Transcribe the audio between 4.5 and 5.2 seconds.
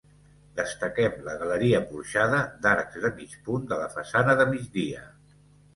migdia.